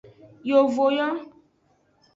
Yovowo. 0.49 1.07